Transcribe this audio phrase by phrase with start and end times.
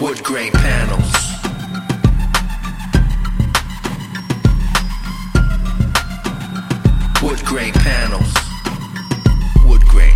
[0.00, 1.12] Wood grain panels.
[7.22, 8.34] Wood grain panels.
[9.66, 10.14] Wood grain.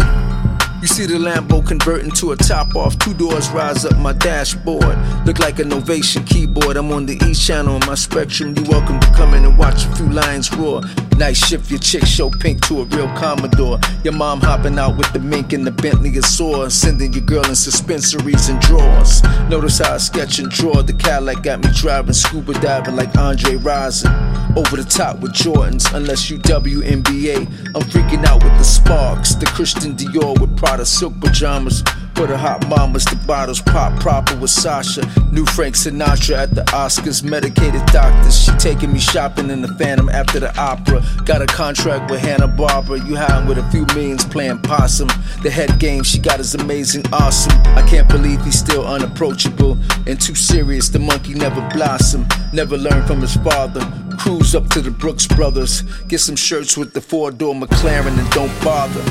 [0.80, 4.96] You see the Lambo converting to a top off, two doors rise up my dashboard.
[5.26, 6.78] Look like an Novation keyboard.
[6.78, 8.56] I'm on the E Channel on my Spectrum.
[8.56, 10.80] You welcome to come in and watch a few lions roar.
[11.16, 13.78] Night shift, your chick show pink to a real Commodore.
[14.02, 16.68] Your mom hopping out with the mink and the Bentley Azure.
[16.70, 19.22] Sending your girl in suspensories and drawers.
[19.48, 20.82] Notice how I sketch and draw.
[20.82, 24.10] The Cadillac got me driving scuba diving like Andre Rison.
[24.56, 27.36] Over the top with Jordans, unless you WNBA.
[27.74, 29.36] I'm freaking out with the sparks.
[29.36, 31.84] The Christian Dior with Prada silk pajamas.
[32.14, 35.02] For the hot mamas, the bottles pop proper with Sasha.
[35.32, 37.24] New Frank Sinatra at the Oscars.
[37.24, 38.40] Medicated doctors.
[38.40, 41.02] She taking me shopping in the Phantom after the opera.
[41.24, 43.04] Got a contract with Hanna Barbera.
[43.06, 45.08] You hiding with a few millions playing possum.
[45.42, 47.52] The head game she got is amazing, awesome.
[47.74, 49.76] I can't believe he's still unapproachable
[50.06, 50.88] and too serious.
[50.88, 52.32] The monkey never blossomed.
[52.52, 53.80] Never learned from his father.
[54.18, 55.82] Cruise up to the Brooks Brothers.
[56.06, 59.02] Get some shirts with the four door McLaren and don't bother.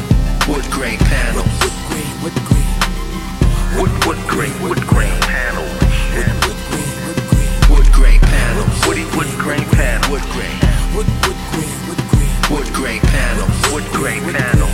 [0.47, 0.99] Wood grain.
[0.99, 2.62] Wood grain, wood grain,
[4.13, 4.61] Wood grain.
[4.61, 5.73] Wood grain panels.
[5.73, 8.85] wood grain, wood grain, Wood grain panels.
[8.85, 10.07] Woody wood grain panels.
[10.07, 10.53] Wood grain.
[10.93, 13.73] wood wood grain, wood grain, Wood grain panels.
[13.73, 14.69] Wood grain panels.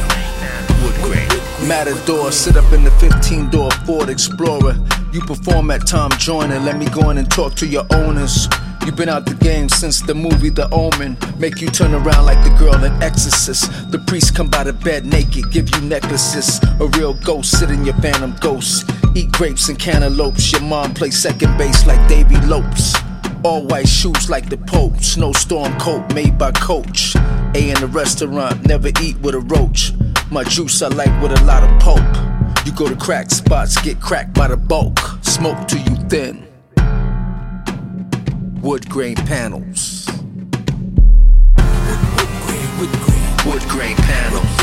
[0.84, 1.30] Wood grain.
[1.70, 4.76] Matador, sit up in the 15 door Ford Explorer.
[5.14, 8.50] You perform at Tom Joyner, let me go in and talk to your owners.
[8.86, 11.18] You've been out the game since the movie The Omen.
[11.38, 13.90] Make you turn around like the girl in Exorcist.
[13.90, 16.60] The priest come by the bed naked, give you necklaces.
[16.82, 18.90] A real ghost sit in your phantom ghost.
[19.20, 20.50] Eat grapes and cantaloupes.
[20.54, 22.96] Your mom play second base like Davey Lopes.
[23.44, 24.96] All white shoes like the Pope.
[25.02, 27.18] Snowstorm coat made by Coach.
[27.54, 29.92] A in the restaurant, never eat with a roach.
[30.32, 32.00] My juice I like with a lot of pulp.
[32.66, 34.98] You go to crack spots, get cracked by the bulk.
[35.22, 36.48] Smoke till you thin.
[38.62, 40.08] Wood grain panels.
[41.58, 42.00] wood
[42.46, 44.59] grain, wood grain, Wood grain panels.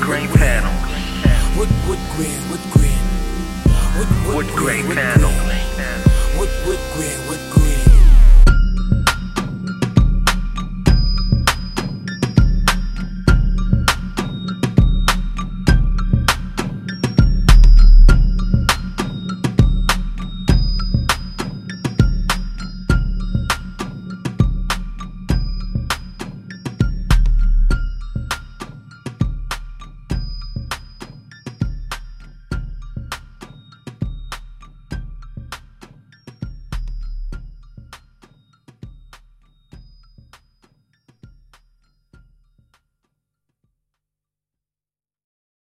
[0.00, 0.74] Grain panels.
[1.56, 2.98] wood wood grain, wood grain,
[3.96, 4.48] wood Wood
[4.96, 5.34] panels.
[6.36, 6.80] wood wood
[7.28, 7.29] wood